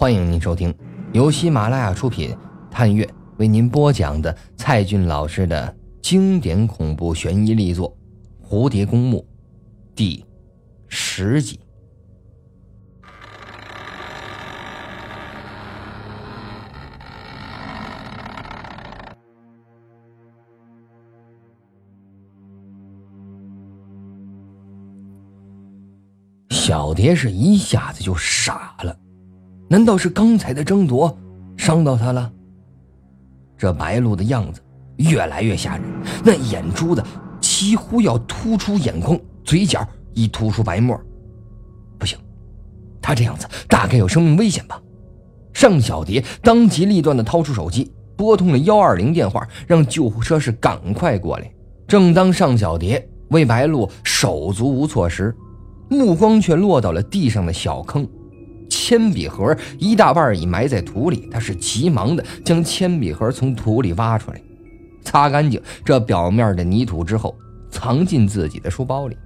[0.00, 0.74] 欢迎您收听
[1.12, 2.34] 由喜马拉雅出品、
[2.70, 7.94] 探月为您播讲的蔡骏老师的经典恐怖悬疑力作
[8.48, 9.18] 《蝴蝶公墓》
[9.94, 10.24] 第
[10.88, 11.60] 十集。
[26.48, 28.96] 小蝶是一下子就傻了。
[29.72, 31.16] 难道是刚才的争夺
[31.56, 32.32] 伤到他了？
[33.56, 34.60] 这白鹿的样子
[34.96, 35.84] 越来越吓人，
[36.24, 37.00] 那眼珠子
[37.40, 41.00] 几乎要突出眼眶，嘴角已吐出白沫。
[41.96, 42.18] 不行，
[43.00, 44.82] 他这样子大概有生命危险吧？
[45.52, 51.48] 尚小蝶当机立断地掏出手机，拨通了幺二零电话，让救护车是赶快过来。
[51.86, 55.32] 正当尚小蝶为白鹿手足无措时，
[55.88, 58.04] 目光却落到了地上的小坑。
[58.90, 64.42] 铅笔盒一大半已埋在土里，他是急忙的将铅笔盒从土里挖出来，
[65.04, 67.38] 擦干净这表面的泥土之后，
[67.70, 69.16] 藏进自己的书包里。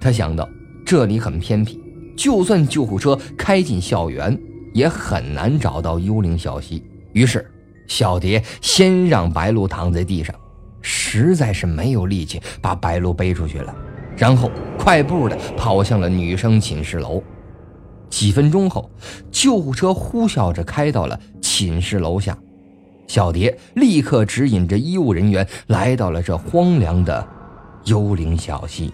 [0.00, 0.48] 他想到
[0.84, 1.80] 这里很偏僻，
[2.16, 4.36] 就算救护车开进校园，
[4.74, 6.82] 也很难找到幽灵小溪。
[7.12, 7.48] 于是，
[7.86, 10.34] 小蝶先让白鹿躺在地上，
[10.80, 13.72] 实在是没有力气把白鹿背出去了，
[14.16, 17.22] 然后快步的跑向了女生寝室楼。
[18.12, 18.90] 几分钟后，
[19.30, 22.36] 救护车呼啸着开到了寝室楼下。
[23.08, 27.26] 小蝶立刻指引着医务人员来到了这荒凉的
[27.86, 28.92] 幽灵小溪。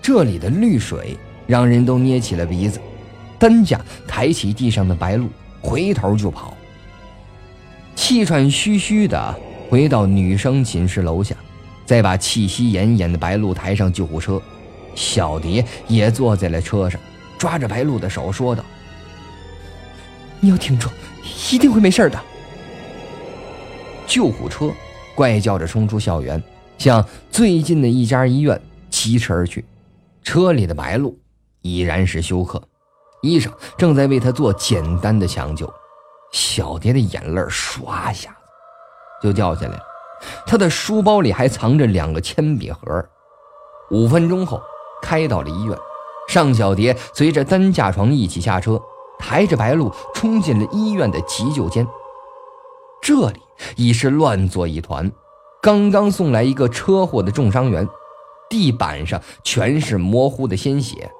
[0.00, 2.80] 这里的绿水让人都捏起了鼻子。
[3.38, 5.28] 担架抬起地上的白鹿，
[5.60, 6.54] 回头就跑。
[7.94, 9.34] 气喘吁吁的
[9.68, 11.36] 回到女生寝室楼下，
[11.84, 14.40] 再把气息奄奄的白鹿抬上救护车。
[14.94, 16.98] 小蝶也坐在了车上。
[17.40, 18.62] 抓着白鹿的手说道
[20.40, 20.90] ：“你要挺住，
[21.50, 22.20] 一定会没事的。”
[24.06, 24.70] 救护车
[25.14, 26.42] 怪叫着冲出校园，
[26.76, 28.60] 向最近的一家医院
[28.90, 29.64] 疾驰而去。
[30.22, 31.18] 车里的白鹿
[31.62, 32.62] 已然是休克，
[33.22, 35.72] 医生正在为他做简单的抢救。
[36.32, 38.36] 小蝶的眼泪唰一下子
[39.22, 39.80] 就掉下来了，
[40.46, 43.08] 他的书包里还藏着两个铅笔盒。
[43.90, 44.60] 五分钟后，
[45.00, 45.78] 开到了医院。
[46.30, 48.80] 尚小蝶随着担架床一起下车，
[49.18, 51.84] 抬着白鹿冲进了医院的急救间。
[53.02, 53.40] 这里
[53.74, 55.10] 已是乱作一团，
[55.60, 57.84] 刚刚送来一个车祸的重伤员，
[58.48, 61.10] 地板上全是模糊的鲜血。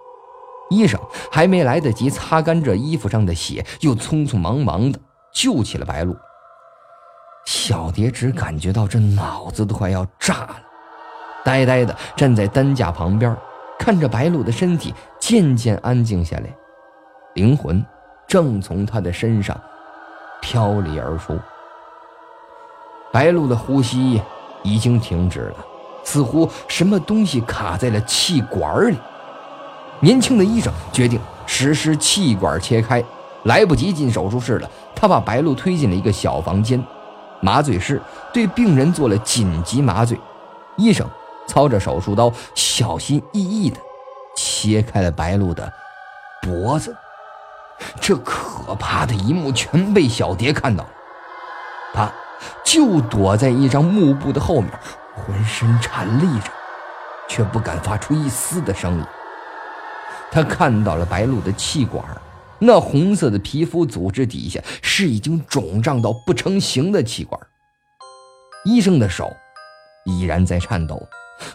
[0.68, 1.00] 医生
[1.32, 5.00] 还没来得及擦干这衣服上的血，又匆匆忙忙的
[5.34, 6.14] 救起了白鹿。
[7.46, 10.56] 小蝶只感觉到这脑子都快要炸了，
[11.44, 13.36] 呆呆的站在担架旁边。
[13.80, 16.54] 看着白鹿的身体渐渐安静下来，
[17.32, 17.82] 灵魂
[18.28, 19.58] 正从他的身上
[20.42, 21.38] 飘离而出。
[23.10, 24.20] 白鹿的呼吸
[24.62, 25.56] 已经停止了，
[26.04, 28.98] 似乎什么东西卡在了气管里。
[30.00, 33.02] 年轻的医生决定实施气管切开，
[33.44, 34.70] 来不及进手术室了。
[34.94, 36.84] 他把白鹿推进了一个小房间，
[37.40, 37.98] 麻醉师
[38.30, 40.20] 对病人做了紧急麻醉，
[40.76, 41.08] 医生。
[41.50, 43.76] 操着手术刀，小心翼翼地
[44.36, 45.72] 切开了白鹿的
[46.40, 46.96] 脖子。
[48.00, 50.90] 这可怕的一幕全被小蝶看到了，
[51.92, 52.12] 他
[52.64, 54.70] 就躲在一张幕布的后面，
[55.16, 56.52] 浑身颤栗着，
[57.26, 59.04] 却不敢发出一丝的声音。
[60.30, 62.04] 他看到了白鹿的气管，
[62.60, 67.40] 那红色的皮肤组织底下是已经肿胀到不成形的气管。
[68.64, 69.34] 医生的手
[70.04, 71.02] 依然在颤抖。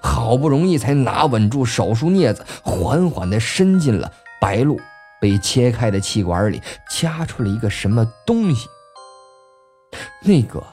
[0.01, 4.79] 好不容易才拿稳住手术镊子，缓缓地伸进了白鹿
[5.21, 8.67] 被切开的气管里，夹出了一个什么东西。
[10.21, 10.63] 那个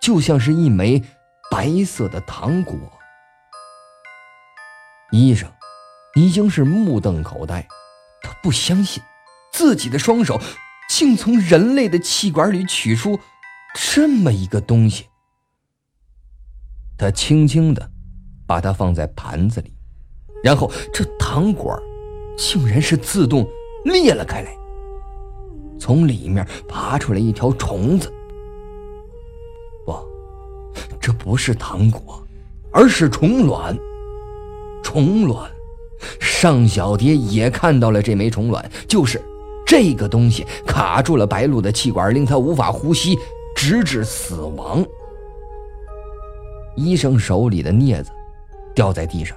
[0.00, 1.02] 就像是一枚
[1.50, 2.76] 白色的糖果。
[5.12, 5.48] 医生
[6.14, 7.66] 已经是目瞪口呆，
[8.22, 9.02] 他不相信
[9.52, 10.40] 自己的双手
[10.88, 13.20] 竟从人类的气管里取出
[13.74, 15.06] 这么一个东西。
[16.98, 17.90] 他轻轻的。
[18.46, 19.72] 把它放在盘子里，
[20.42, 21.76] 然后这糖果
[22.36, 23.46] 竟然是自动
[23.84, 24.56] 裂了开来，
[25.78, 28.12] 从里面爬出来一条虫子。
[29.84, 29.94] 不，
[31.00, 32.22] 这不是糖果，
[32.70, 33.76] 而是虫卵。
[34.82, 35.50] 虫卵，
[36.20, 39.20] 尚小蝶也看到了这枚虫卵，就是
[39.66, 43.18] 这个东西卡住了白鹿的气管，令他无法呼吸，
[43.56, 44.84] 直至死亡。
[46.76, 48.12] 医生手里的镊子。
[48.76, 49.36] 掉在地上，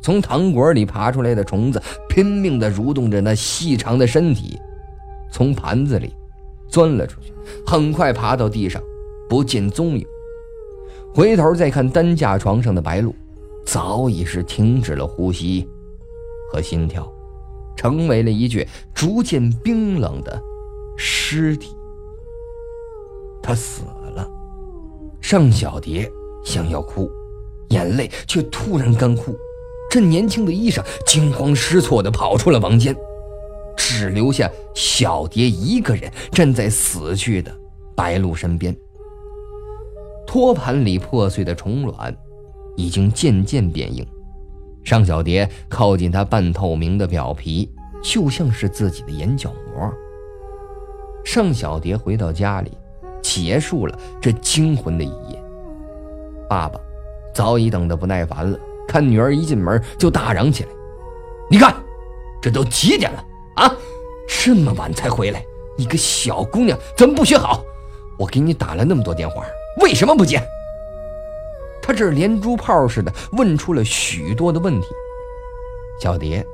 [0.00, 4.56] 从糖果里爬出来的虫子拼命地蠕动着那细长的身体，
[5.32, 6.14] 从盘子里
[6.68, 7.32] 钻了出去，
[7.66, 8.80] 很快爬到地上，
[9.28, 10.06] 不见踪影。
[11.12, 13.12] 回头再看担架床上的白露，
[13.64, 15.68] 早已是停止了呼吸
[16.52, 17.10] 和心跳，
[17.76, 20.40] 成为了一具逐渐冰冷的
[20.96, 21.74] 尸体。
[23.42, 23.82] 他死
[24.14, 24.28] 了。
[25.20, 26.10] 尚小蝶
[26.44, 27.10] 想要哭，
[27.70, 29.36] 眼泪却突然干枯。
[29.90, 32.94] 这年轻的医生惊慌失措地跑出了房间，
[33.76, 37.52] 只留下小蝶一个人站在死去的
[37.96, 38.76] 白露身边。
[40.26, 42.16] 托盘里破碎的虫卵
[42.76, 44.06] 已经渐渐变硬，
[44.84, 47.68] 尚小蝶靠近它半透明的表皮，
[48.00, 49.92] 就像是自己的眼角膜。
[51.24, 52.70] 尚小蝶回到家里，
[53.20, 55.42] 结束了这惊魂的一夜。
[56.48, 56.80] 爸爸
[57.40, 60.68] 早已等得不耐烦了，看女儿一进门就大嚷起来
[61.48, 61.74] ：“你看，
[62.38, 63.74] 这都几点了啊？
[64.28, 65.42] 这么晚才回来，
[65.74, 67.64] 你个小姑娘怎么不学好？
[68.18, 69.42] 我给你打了那么多电话。”
[69.80, 70.38] 为什么不接？
[71.80, 74.88] 他这连珠炮似的问出了许多的问题，
[75.98, 76.44] 小蝶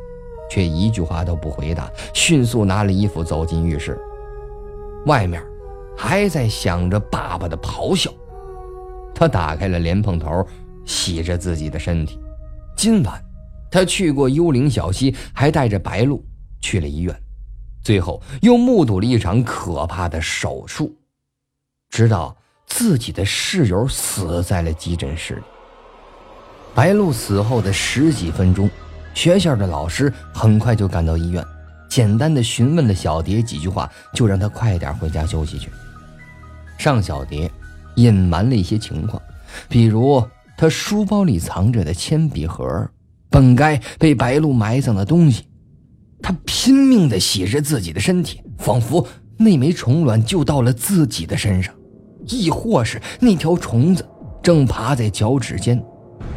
[0.49, 4.01] 却一句话都不回答，迅速拿了衣服走进浴室。
[5.07, 5.45] 外面
[5.97, 8.09] 还在响着爸爸的咆哮。
[9.13, 10.47] 他打开了莲蓬头，
[10.87, 12.19] 洗着自己的身体。
[12.75, 13.23] 今晚
[13.71, 16.25] 他去过幽灵小溪，还带着白露
[16.63, 17.15] 去了医院，
[17.83, 20.97] 最后又目睹了一场可怕的手术，
[21.91, 22.35] 直到。
[22.69, 25.43] 自己的室友死在了急诊室里。
[26.75, 28.69] 白露死后的十几分钟，
[29.15, 31.43] 学校的老师很快就赶到医院，
[31.89, 35.71] 简单的询问了小蝶几句话，就让她快点回家休息去。
[36.77, 37.49] 尚小蝶
[37.95, 39.23] 隐瞒了一些情况，
[39.69, 40.21] 比如
[40.57, 42.89] 他书包里藏着的铅笔盒，
[43.29, 45.45] 本该被白露埋葬的东西，
[46.23, 49.07] 他拼命地洗着自己的身体，仿佛
[49.37, 51.75] 那枚虫卵就到了自己的身上。
[52.29, 54.05] 亦或是那条虫子
[54.43, 55.81] 正爬在脚趾间，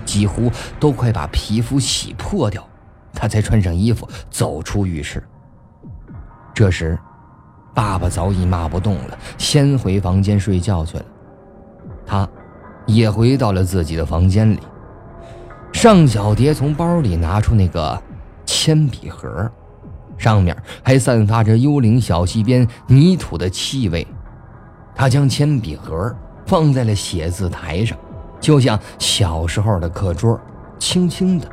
[0.05, 2.67] 几乎都快把皮肤洗破掉，
[3.13, 5.23] 他才穿上衣服走出浴室。
[6.53, 6.99] 这时，
[7.73, 11.05] 爸爸早已骂不动了，先回房间睡觉去了。
[12.05, 12.29] 他，
[12.93, 14.59] 也回到了自己的房间里。
[15.71, 18.01] 尚小蝶从包里拿出那个
[18.45, 19.49] 铅笔盒，
[20.17, 24.05] 上面还散发着幽灵小溪边泥土的气味。
[24.95, 26.13] 他将铅笔盒
[26.45, 27.97] 放在了写字台上，
[28.39, 30.37] 就像小时候的课桌，
[30.79, 31.47] 轻轻地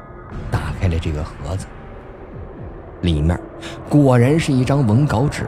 [0.50, 1.66] 打开了这个盒子。
[3.02, 3.38] 里面
[3.88, 5.46] 果然是一张文稿纸，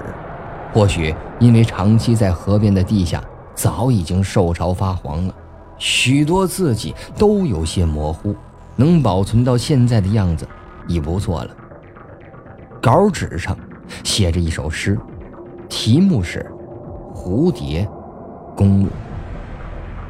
[0.73, 3.21] 或许因为长期在河边的地下
[3.55, 5.35] 早已经受潮发黄了，
[5.79, 8.35] 许多字迹都有些模糊，
[8.77, 10.47] 能保存到现在的样子
[10.87, 11.51] 已不错了。
[12.83, 13.57] 稿纸上
[14.05, 14.99] 写着一首诗，
[15.69, 16.45] 题目是。
[17.15, 17.87] 蝴蝶，
[18.57, 18.89] 公路。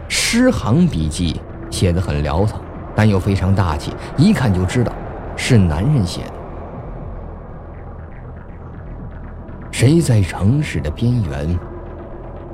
[0.08, 1.40] 诗行笔记
[1.70, 2.60] 写得很潦草，
[2.94, 4.92] 但又非常大气，一看就知道
[5.34, 6.32] 是男人写的。
[9.72, 11.58] 谁在城市的边缘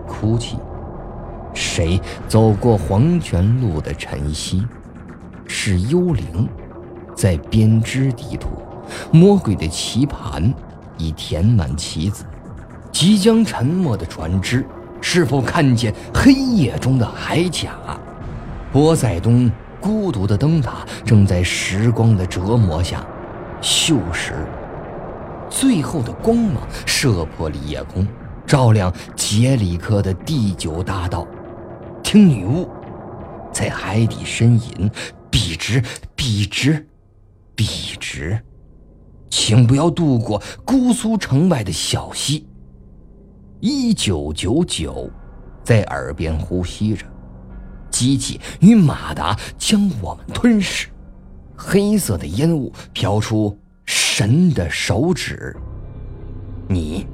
[0.07, 0.57] 哭泣？
[1.55, 4.67] 谁走过黄泉路的晨曦？
[5.47, 6.49] 是幽灵
[7.15, 8.49] 在编织地图，
[9.13, 10.53] 魔鬼的棋盘
[10.99, 12.25] 已填满棋子。
[12.91, 14.65] 即将沉没的船只，
[15.01, 17.73] 是否看见黑夜中的海甲？
[18.73, 23.05] 波塞冬孤独的灯塔正在时光的折磨下
[23.61, 24.33] 锈蚀。
[25.51, 28.07] 最后的光芒射破了夜空，
[28.47, 31.27] 照亮杰里克的第九大道。
[32.15, 32.69] 听女巫
[33.53, 34.89] 在海底呻吟，
[35.33, 35.83] 笔直，
[36.15, 36.87] 笔直，
[37.57, 37.67] 笔
[37.99, 38.41] 直，
[39.29, 42.47] 请不要渡过姑苏城外的小溪。
[43.59, 45.11] 一九九九，
[45.65, 47.05] 在耳边呼吸着，
[47.91, 50.87] 机器与马达将我们吞噬。
[51.57, 55.53] 黑色的烟雾飘出，神的手指。
[56.69, 57.09] 你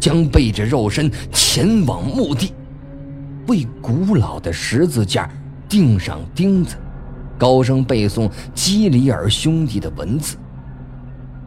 [0.00, 2.54] 将背着肉身前往墓地，
[3.46, 5.30] 为古老的十字架
[5.68, 6.76] 钉上钉子，
[7.38, 10.36] 高声背诵基里尔兄弟的文字。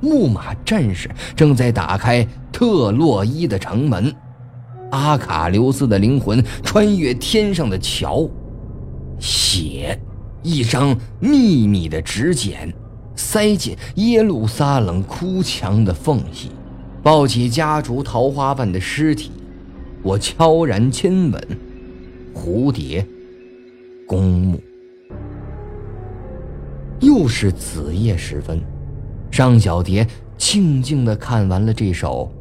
[0.02, 4.14] 木马战士正在打开特洛伊的城门。
[4.92, 8.28] 阿卡琉斯的灵魂穿越天上的桥，
[9.20, 10.00] 写
[10.42, 12.74] 一张秘密的纸简，
[13.16, 16.50] 塞进耶路撒冷哭墙的缝隙，
[17.04, 19.32] 抱起家族桃花瓣的尸体，
[20.02, 21.48] 我悄然亲吻
[22.40, 23.06] 蝴蝶
[24.08, 24.62] 公墓。
[27.02, 28.62] 又是子夜时分，
[29.30, 32.32] 尚小蝶静静的看完了这首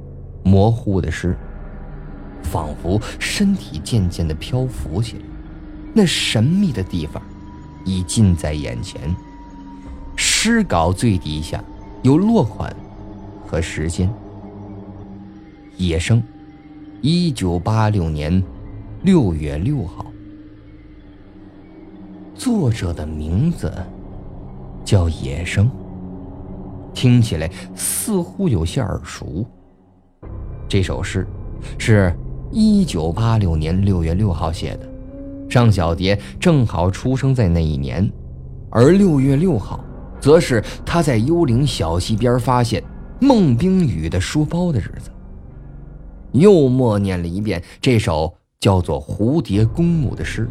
[0.45, 1.37] 模糊的诗，
[2.43, 5.23] 仿佛身体渐渐的漂浮起来。
[5.93, 7.21] 那神秘的地方
[7.85, 9.01] 已近在眼前。
[10.15, 11.63] 诗稿最底下
[12.03, 12.75] 有落款
[13.47, 14.09] 和时间：
[15.77, 16.23] 野生，
[17.01, 18.43] 一九八六年
[19.03, 20.05] 六月六号。
[22.35, 23.73] 作者的名字
[24.85, 25.71] 叫野生，
[26.93, 29.47] 听起来似乎有些耳熟。
[30.69, 31.27] 这首诗
[31.79, 32.13] 是
[32.51, 34.89] 一九八六年六月六号写的，
[35.49, 38.11] 尚小蝶正好出生在那一年，
[38.69, 39.85] 而六月六号，
[40.21, 42.83] 则是他在幽灵小溪边发现
[43.21, 45.11] 孟冰雨的书包的日子。
[46.33, 50.49] 又默念了一遍这首叫做《蝴蝶公墓》的诗。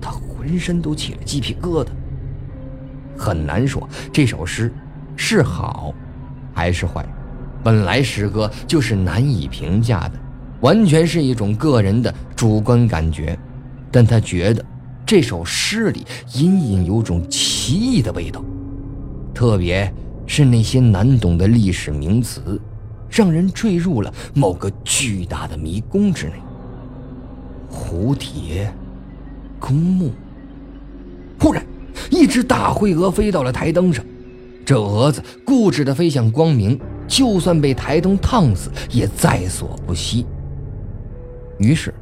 [0.00, 1.88] 他浑身都起了鸡皮疙瘩。
[3.16, 4.70] 很难说这首诗
[5.16, 5.94] 是好
[6.52, 7.06] 还是坏，
[7.62, 10.20] 本来诗歌就是难以评价的，
[10.60, 13.38] 完全是一种个人的主观感觉。
[13.90, 14.62] 但他觉得
[15.06, 16.04] 这首诗里
[16.34, 18.44] 隐隐有种奇异的味道，
[19.32, 19.90] 特别
[20.26, 22.60] 是那些难懂的历史名词，
[23.08, 26.34] 让人坠入了某个巨大的迷宫之内。
[27.74, 28.72] 蝴蝶。
[29.58, 30.12] 公墓。
[31.40, 31.64] 忽然，
[32.10, 34.04] 一只大灰蛾飞到了台灯上。
[34.64, 40.24] 这蛾子固执地飞向光明，就算被台灯烫死，也在所不惜。
[41.58, 41.92] 于是，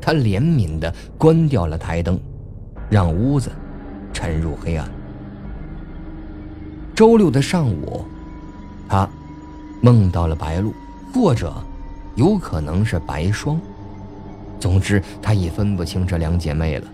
[0.00, 2.18] 他怜悯地关掉了台灯，
[2.90, 3.50] 让屋子
[4.12, 4.90] 沉入黑暗。
[6.94, 8.04] 周六的上午，
[8.88, 9.08] 他
[9.80, 10.72] 梦到了白鹭，
[11.14, 11.52] 或者
[12.16, 13.60] 有可能是白霜。
[14.62, 16.86] 总之，他已分不清这两姐妹了。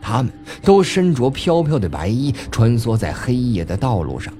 [0.00, 4.32] 她们都身着飘飘的白衣，穿梭在黑夜的道路上，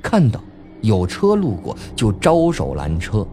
[0.00, 0.40] 看到
[0.80, 3.26] 有车路过就招手拦车。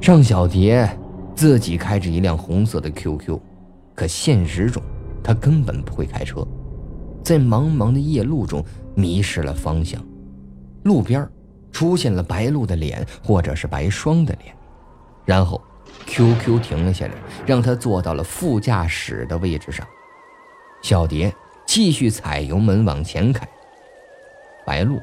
[0.00, 0.88] 尚小蝶
[1.34, 3.36] 自己开着一辆红色的 QQ，
[3.96, 4.80] 可现实中
[5.20, 6.46] 她根本不会开车，
[7.24, 8.64] 在茫茫的夜路中
[8.94, 10.00] 迷失了方向。
[10.84, 11.28] 路边
[11.72, 14.54] 出现了白鹿的脸，或者是白霜的脸，
[15.24, 15.60] 然后。
[16.06, 17.12] QQ 停了下来，
[17.46, 19.86] 让他坐到了副驾驶的位置上。
[20.82, 21.34] 小蝶
[21.66, 23.48] 继续踩油门往前开。
[24.66, 25.02] 白鹿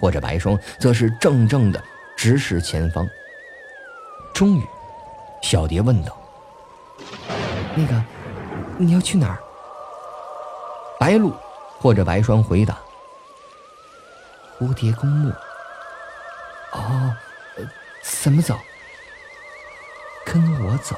[0.00, 1.82] 或者白霜则是怔怔的
[2.16, 3.08] 直视前方。
[4.34, 4.62] 终于，
[5.42, 6.16] 小蝶问道
[7.74, 8.04] ：“那个，
[8.78, 9.38] 你要去哪儿？”
[10.98, 11.32] 白鹿
[11.78, 12.78] 或者白霜回答
[14.58, 15.32] ：“蝴蝶公墓。”
[16.72, 17.14] 哦，
[18.02, 18.58] 怎么走？
[20.26, 20.96] 跟我走。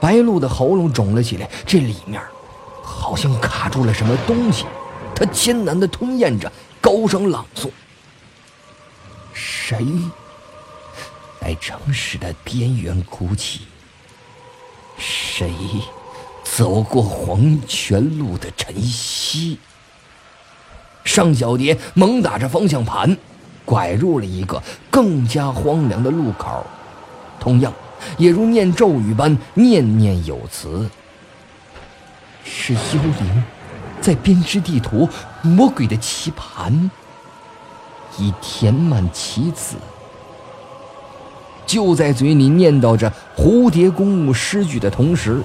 [0.00, 2.20] 白鹿的喉咙肿了起来，这里面
[2.82, 4.66] 好像卡住了什么东西。
[5.14, 6.50] 他艰难地吞咽着，
[6.80, 7.70] 高声朗诵
[9.32, 9.78] ：“谁
[11.40, 13.66] 在城市的边缘哭泣？
[14.96, 15.52] 谁
[16.42, 19.58] 走过黄泉路的晨曦？”
[21.04, 23.16] 尚小蝶猛打着方向盘，
[23.66, 26.64] 拐入了一个更加荒凉的路口。
[27.40, 27.72] 同样，
[28.18, 30.88] 也如念咒语般念念有词。
[32.44, 33.44] 是幽灵，
[34.00, 35.08] 在编织地图，
[35.42, 36.90] 魔鬼的棋盘
[38.18, 39.76] 已填满棋子。
[41.66, 45.42] 就在嘴里念叨着蝴蝶公墓诗句的同时，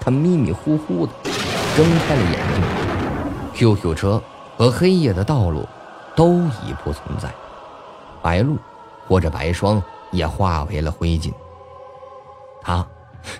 [0.00, 1.12] 他迷迷糊糊的
[1.76, 2.64] 睁开了眼睛。
[3.52, 4.22] QQ 车
[4.56, 5.68] 和黑夜的道路
[6.14, 7.28] 都已不存在，
[8.22, 8.56] 白鹿
[9.08, 9.82] 或者白霜。
[10.10, 11.32] 也化为了灰烬。
[12.62, 12.86] 他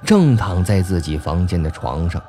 [0.05, 2.23] 正躺在自己房间的床上，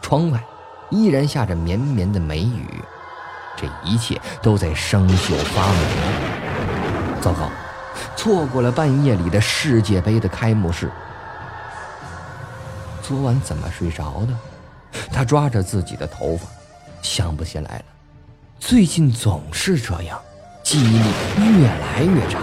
[0.00, 0.42] 窗外
[0.90, 2.66] 依然下着绵绵的梅雨，
[3.56, 5.78] 这一切都在生锈发霉。
[7.20, 7.50] 糟糕，
[8.16, 10.90] 错过了半夜里的世界杯的开幕式。
[13.02, 14.34] 昨晚怎么睡着的？
[15.12, 16.46] 他抓着自己的头发，
[17.02, 17.84] 想不起来了。
[18.58, 20.20] 最近总是这样，
[20.62, 22.40] 记忆力越来越差。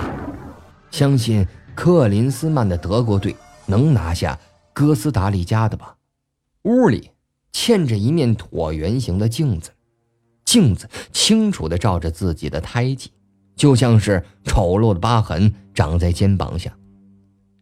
[0.91, 4.37] 相信克林斯曼的德国队能拿下
[4.73, 5.95] 哥斯达黎加的吧？
[6.63, 7.09] 屋里
[7.53, 9.71] 嵌着一面椭圆形的镜子，
[10.45, 13.11] 镜子清楚地照着自己的胎记，
[13.55, 16.71] 就像是丑陋的疤痕长在肩膀下。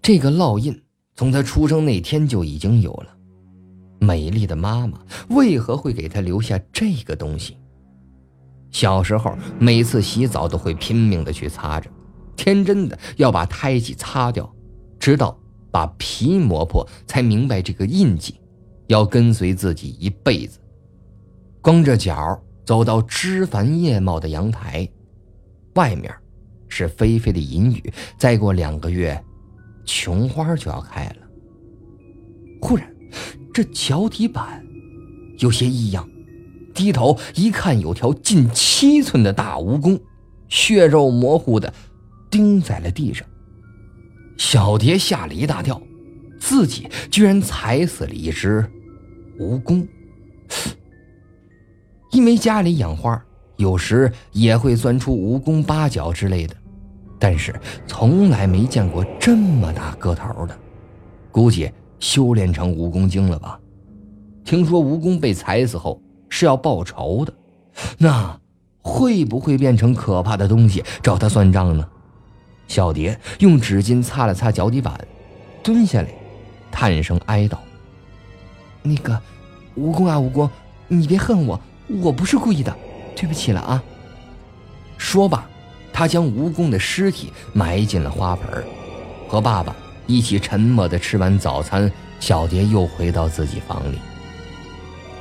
[0.01, 0.81] 这个烙印
[1.15, 3.15] 从他出生那天就已经有了。
[3.99, 7.57] 美丽的妈妈为何会给他留下这个东西？
[8.71, 11.89] 小时候每次洗澡都会拼命地去擦着。
[12.39, 14.49] 天真的要把胎记擦掉，
[14.97, 15.37] 直到
[15.69, 18.39] 把皮磨破，才明白这个印记
[18.87, 20.57] 要跟随自己一辈子。
[21.59, 24.89] 光着脚走到枝繁叶茂的阳台，
[25.75, 26.09] 外面
[26.69, 29.21] 是霏霏的银雨，再过两个月，
[29.83, 31.15] 琼花就要开了。
[32.61, 32.89] 忽然，
[33.53, 34.65] 这脚底板
[35.39, 36.09] 有些异样，
[36.73, 39.99] 低头一看，有条近七寸的大蜈蚣，
[40.47, 41.73] 血肉模糊的
[42.29, 43.27] 钉在了地上。
[44.37, 45.81] 小蝶吓了一大跳，
[46.39, 48.65] 自己居然踩死了一只
[49.37, 49.85] 蜈蚣。
[52.11, 53.21] 因为家里养花，
[53.57, 56.55] 有时也会钻出蜈蚣八角之类的，
[57.19, 57.53] 但是
[57.85, 60.57] 从来没见过这么大个头的，
[61.31, 61.69] 估计
[61.99, 63.59] 修炼成蜈蚣精了吧？
[64.45, 67.33] 听说蜈蚣被踩死后是要报仇的，
[67.97, 68.39] 那
[68.81, 71.87] 会不会变成可怕的东西找他算账呢？
[72.69, 74.97] 小蝶用纸巾擦了擦脚底板，
[75.61, 76.07] 蹲下来，
[76.71, 77.57] 叹声哀悼
[78.81, 79.19] ：“那个
[79.75, 80.49] 蜈蚣啊，蜈蚣，
[80.87, 81.59] 你别恨我。”
[82.01, 82.73] 我不是故意的，
[83.15, 83.83] 对不起了啊。
[84.99, 85.49] 说罢，
[85.91, 88.63] 他将蜈蚣的尸体埋进了花盆
[89.27, 91.91] 和爸爸一起沉默的吃完早餐。
[92.19, 93.97] 小蝶又回到自己房里，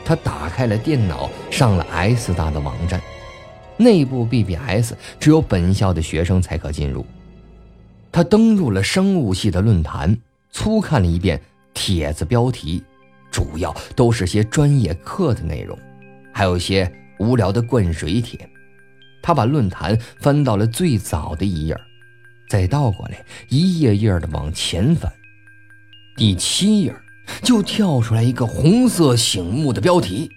[0.05, 3.01] 他打开了电脑，上了 S 大的网站，
[3.77, 7.07] 内部 BBS 只有本校的学生才可进入。
[8.19, 10.19] 他登入了生物系的论坛，
[10.51, 11.41] 粗看了一遍
[11.73, 12.83] 帖子标题，
[13.31, 15.79] 主要都是些专业课的内容。
[16.35, 18.37] 还有些无聊的灌水帖，
[19.23, 21.77] 他把论坛翻到了最早的一页，
[22.49, 25.13] 再倒过来一页页的往前翻，
[26.17, 26.93] 第七页
[27.45, 30.29] 就跳出来一个红色醒目的标题：“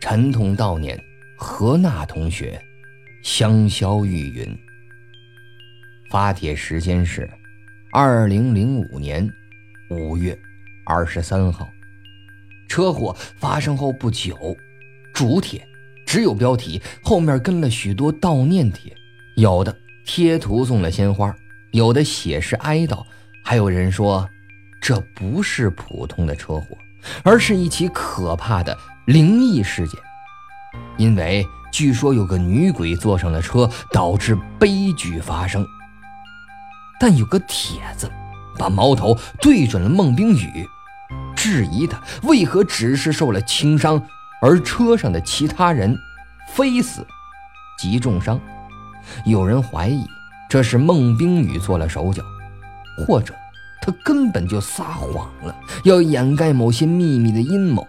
[0.00, 0.96] 沉痛悼念
[1.36, 2.62] 何娜同学，
[3.24, 4.56] 香消玉殒。”
[6.12, 7.26] 发帖时间是
[7.90, 9.26] 二零零五年
[9.88, 10.38] 五月
[10.84, 11.66] 二十三号，
[12.68, 14.54] 车祸发生后不久。
[15.14, 15.66] 主帖
[16.04, 18.94] 只有标题，后面跟了许多悼念帖，
[19.36, 19.74] 有的
[20.04, 21.34] 贴图送了鲜花，
[21.70, 23.02] 有的写诗哀悼，
[23.42, 24.28] 还有人说
[24.82, 26.76] 这不是普通的车祸，
[27.22, 29.98] 而是一起可怕的灵异事件，
[30.98, 35.66] 因为据说有个女鬼坐上了车，导致悲剧发生。
[37.02, 38.08] 但有个帖子
[38.56, 40.64] 把矛头对准了孟冰雨，
[41.34, 44.00] 质疑他为何只是受了轻伤。
[44.40, 45.98] 而车上的其他人，
[46.54, 47.04] 非死
[47.76, 48.40] 即重伤。
[49.24, 50.06] 有人怀疑
[50.48, 52.22] 这是孟冰雨做了手脚，
[53.04, 53.34] 或者
[53.80, 57.84] 他根本就撒谎了，要掩盖某些秘密的阴谋。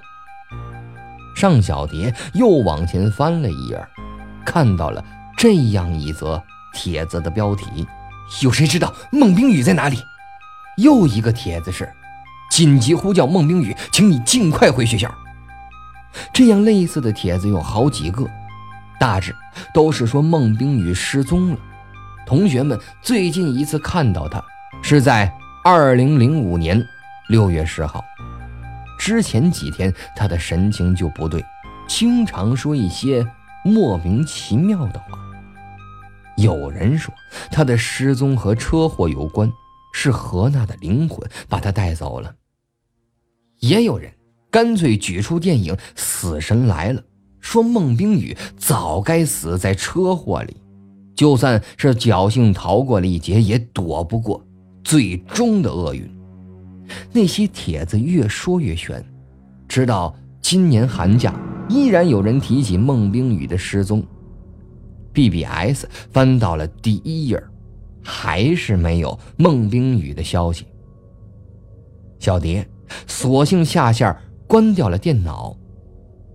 [1.36, 3.88] 尚小蝶又往前翻了一页，
[4.43, 5.06] 看到了
[5.38, 6.41] 这样一则
[6.73, 7.88] 帖子的标题
[8.41, 10.03] ：“有谁知道孟冰雨在哪里？”
[10.77, 11.88] 又一个帖子是
[12.49, 15.13] ：“紧急呼叫孟冰雨，请你尽快回学校。”
[16.33, 18.27] 这样类似的帖子有好几个，
[18.99, 19.36] 大致
[19.73, 21.57] 都是说孟冰雨失踪了。
[22.25, 24.43] 同学们最近一次看到她
[24.81, 25.31] 是在
[25.63, 26.83] 二零零五年
[27.29, 28.03] 六月十号，
[28.99, 31.43] 之前几天她的神情就不对，
[31.88, 33.25] 经常说一些
[33.63, 35.22] 莫名其妙的话。
[36.38, 37.13] 有人说
[37.52, 39.52] 他的失踪和车祸有关，
[39.93, 42.34] 是何娜的灵魂把他带走了。
[43.60, 44.12] 也有人。
[44.52, 47.02] 干脆举出电影《死神来了》，
[47.39, 50.56] 说孟冰雨早该死在车祸里，
[51.15, 54.46] 就算是侥幸逃过了一劫，也躲不过
[54.84, 56.08] 最终的厄运。
[57.12, 59.04] 那些帖子越说越悬，
[59.67, 61.34] 直到今年寒假，
[61.67, 64.06] 依然有人提起孟冰雨的失踪。
[65.13, 67.43] BBS 翻到了第一页，
[68.04, 70.65] 还是没有孟冰雨的消息。
[72.19, 72.67] 小蝶
[73.08, 74.15] 索性下线。
[74.45, 75.58] 关掉了电脑，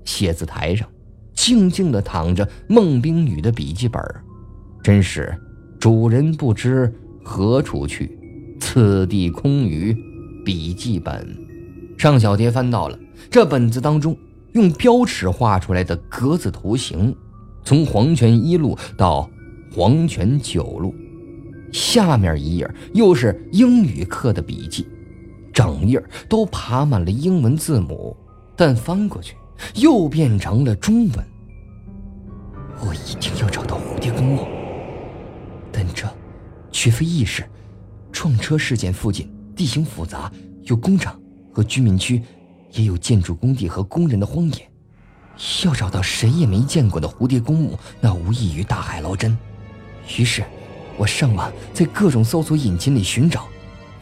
[0.05, 0.89] 写字台上
[1.35, 4.03] 静静地躺着孟冰雨的笔记本，
[4.83, 5.39] 真是
[5.79, 8.19] 主人不知何处去，
[8.59, 9.97] 此地空余
[10.45, 11.37] 笔记本。
[11.97, 12.99] 尚小蝶翻到了
[13.31, 14.19] 这本子当中，
[14.55, 17.15] 用标尺画出来的格子图形，
[17.69, 19.29] 从黄泉一路到
[19.71, 20.95] 黄泉九路。
[21.71, 24.89] 下面一页又是英语课的笔记。
[25.53, 28.17] 整页都爬满了英文字母，
[28.57, 29.37] 但翻过去
[29.75, 31.27] 又变成了中文。
[32.81, 34.47] 我一定要找到蝴蝶公墓，
[35.71, 36.09] 但这
[36.73, 37.45] 绝非易事。
[38.11, 41.21] 撞车事件附近地形复杂，有工厂
[41.53, 42.23] 和居民区，
[42.73, 44.71] 也有建筑工地和工人的荒野。
[45.65, 49.37] 要找到谁也没见过的蝴蝶公墓，那无异于大海捞针。
[50.17, 50.43] 于是，
[50.97, 53.47] 我上网在各种搜索引擎里寻找。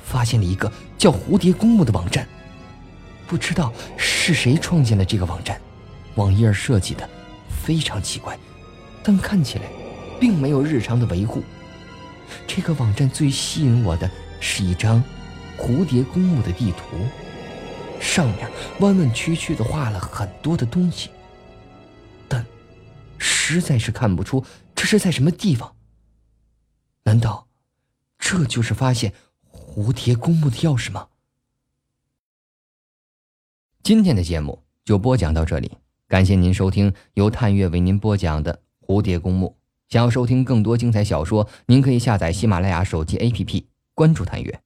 [0.03, 2.25] 发现了一个叫“蝴蝶公墓”的网站，
[3.27, 5.61] 不知道是谁创建了这个网站。
[6.15, 7.11] 网页设计的
[7.65, 8.39] 非常奇怪，
[9.03, 9.65] 但看起来
[10.21, 11.43] 并没有日常的维护。
[12.47, 15.03] 这个网站最吸引我的是一张
[15.59, 16.97] 蝴蝶公墓的地图，
[18.01, 21.11] 上面弯弯曲曲的画了很多的东西，
[23.55, 25.77] 实在是看不出这是在什么地方。
[27.05, 27.47] 难道
[28.19, 29.15] 这就是发现
[29.53, 31.09] 蝴蝶公墓的钥匙吗？
[33.83, 35.79] 今天的节目就播讲到这里，
[36.09, 39.57] 感谢您收听由探月为您播讲的《蝴蝶公墓》。
[39.89, 44.61] 想要收听更多精彩小说，您可以下载喜马拉雅手机 APP，关注探月。